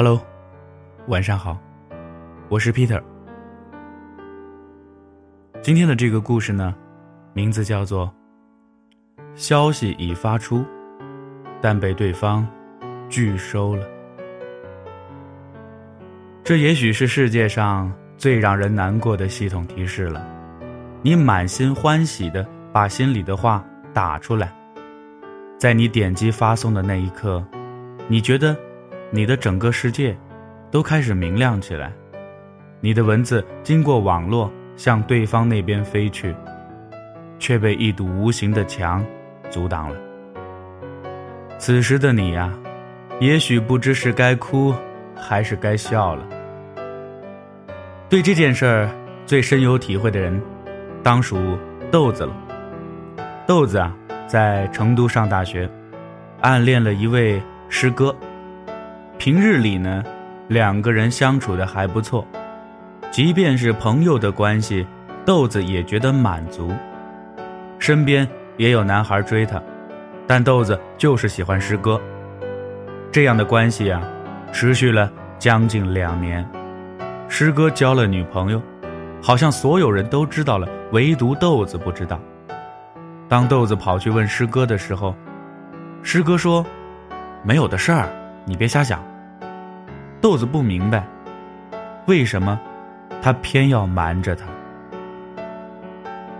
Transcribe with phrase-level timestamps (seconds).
[0.00, 0.22] Hello，
[1.08, 1.58] 晚上好，
[2.48, 3.02] 我是 Peter。
[5.60, 6.72] 今天的这个故事呢，
[7.32, 8.06] 名字叫做
[9.34, 10.64] 《消息已发出，
[11.60, 12.46] 但被对方
[13.08, 13.84] 拒收了》。
[16.44, 20.24] 这也许是世界上最让人难过的系统提示了。
[21.02, 24.56] 你满心欢喜的把心里的话打出来，
[25.58, 27.44] 在你点击发送的那一刻，
[28.06, 28.56] 你觉得
[29.10, 30.16] 你的整个世界
[30.70, 31.92] 都开始明亮起来。
[32.80, 36.34] 你的文字经过网络向对方那边飞去，
[37.38, 39.04] 却被一堵无形的墙
[39.50, 39.96] 阻挡了。
[41.58, 42.52] 此时的你呀，
[43.18, 44.74] 也许不知是该哭
[45.16, 46.24] 还是该笑了。
[48.08, 48.88] 对这件事儿
[49.26, 50.40] 最深有体会的人，
[51.02, 51.58] 当属
[51.90, 52.32] 豆子了。
[53.46, 53.92] 豆子啊，
[54.26, 55.68] 在成都上大学，
[56.42, 58.14] 暗恋了一位师哥。
[59.18, 60.04] 平日里呢，
[60.46, 62.24] 两个人相处的还不错，
[63.10, 64.86] 即便是朋友的关系，
[65.26, 66.72] 豆子也觉得满足。
[67.80, 69.60] 身边也有男孩追她，
[70.24, 72.00] 但豆子就是喜欢师哥。
[73.10, 74.00] 这样的关系啊，
[74.52, 76.48] 持续了将近两年。
[77.28, 78.62] 师哥交了女朋友，
[79.20, 82.20] 好像所有人都知道了，唯独豆子不知道。
[83.28, 85.12] 当豆子跑去问师哥的时候，
[86.04, 86.64] 师哥说
[87.42, 88.08] ：“没有的事儿，
[88.44, 89.02] 你别瞎想。”
[90.20, 91.06] 豆子不明白，
[92.06, 92.58] 为什么
[93.22, 94.46] 他偏要瞒着他。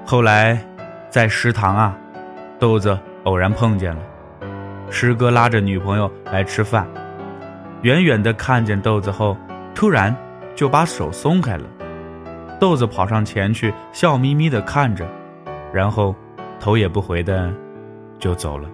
[0.04, 0.58] 后来，
[1.08, 1.96] 在食堂啊，
[2.58, 4.02] 豆子偶然碰见了
[4.90, 6.86] 师哥，拉着女朋友来吃饭，
[7.82, 9.36] 远远的看见豆子后，
[9.74, 10.14] 突然。
[10.56, 11.64] 就把手松开了，
[12.58, 15.06] 豆子跑上前去，笑眯眯的看着，
[15.72, 16.12] 然后
[16.58, 17.54] 头也不回的
[18.18, 18.68] 就走了。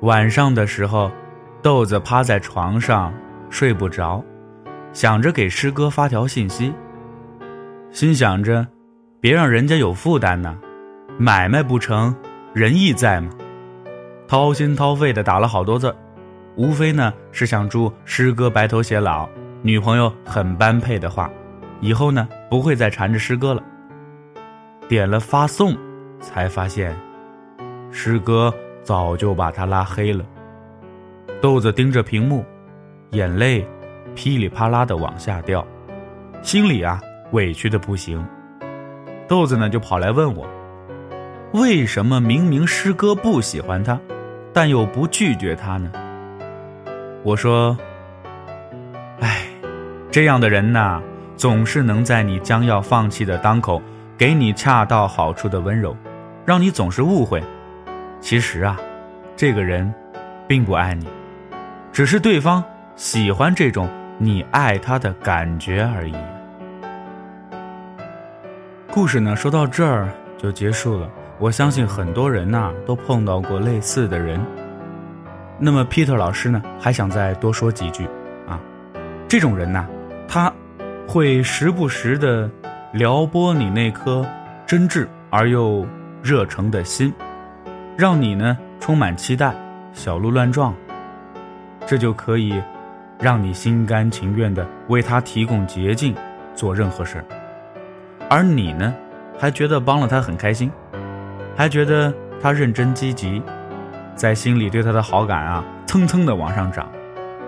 [0.00, 1.08] 晚上的时候，
[1.62, 3.12] 豆子趴在床上
[3.50, 4.24] 睡不着，
[4.94, 6.72] 想着给师哥发条信息，
[7.90, 8.66] 心想着
[9.20, 10.56] 别让人家有负担呢，
[11.18, 12.14] 买卖不成
[12.54, 13.30] 仁义在嘛，
[14.26, 15.94] 掏心掏肺的打了好多字，
[16.56, 19.28] 无非呢是想祝师哥白头偕老。
[19.62, 21.30] 女朋友很般配的话，
[21.82, 23.62] 以后呢不会再缠着师哥了。
[24.88, 25.76] 点了发送，
[26.20, 26.96] 才发现，
[27.90, 30.24] 师哥早就把他拉黑了。
[31.40, 32.44] 豆子盯着屏幕，
[33.12, 33.66] 眼泪
[34.14, 35.66] 噼里啪啦的往下掉，
[36.42, 37.00] 心里啊
[37.32, 38.22] 委屈的不行。
[39.26, 40.46] 豆子呢就跑来问我，
[41.54, 43.98] 为什么明明师哥不喜欢他，
[44.52, 45.90] 但又不拒绝他呢？
[47.22, 47.76] 我说。
[49.20, 49.46] 哎
[50.10, 51.00] 这样的人呐，
[51.36, 53.80] 总是能在你将要放弃的当口，
[54.18, 55.96] 给你恰到好处的温柔，
[56.44, 57.42] 让你总是误会。
[58.20, 58.76] 其实啊，
[59.36, 59.92] 这个人
[60.48, 61.06] 并不爱你，
[61.92, 62.62] 只是对方
[62.94, 66.14] 喜欢这种你爱他的感觉而已。
[68.92, 70.08] 故事呢，说到这儿
[70.38, 71.08] 就结束了。
[71.38, 74.40] 我相信很多人呐，都碰到过类似的人。
[75.58, 78.06] 那么，Peter 老师呢，还想再多说几句
[78.46, 78.60] 啊，
[79.28, 79.86] 这种人呐。
[80.28, 80.52] 他，
[81.08, 82.48] 会时不时的
[82.92, 84.24] 撩拨你那颗
[84.64, 85.84] 真挚而又
[86.22, 87.12] 热诚的心，
[87.96, 89.52] 让你呢充满期待，
[89.92, 90.72] 小鹿乱撞。
[91.90, 92.54] 这就可以
[93.18, 96.14] 让你心甘情愿的为他提供捷径，
[96.54, 97.24] 做任何事儿。
[98.28, 98.94] 而你呢，
[99.36, 100.70] 还觉得帮了他很开心，
[101.56, 103.42] 还觉得他认真积极，
[104.14, 106.88] 在心里对他的好感啊蹭蹭的往上涨，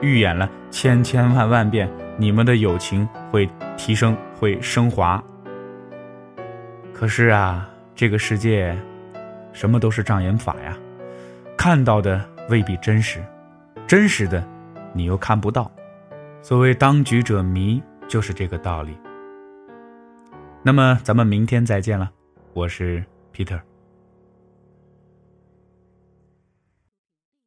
[0.01, 1.89] 预演了千千万万遍。
[2.17, 5.23] 你们的友情会提升，会升华。
[6.93, 8.77] 可是啊，这个世界，
[9.53, 10.77] 什么都是障眼法呀，
[11.57, 13.23] 看到的未必真实，
[13.93, 14.43] 真实的，
[14.95, 15.71] 你又看不到。
[16.41, 18.97] 所谓当局者迷，就是这个道理。
[20.63, 22.11] 那么，咱们明天再见了，
[22.55, 23.05] 我是
[23.35, 23.61] Peter。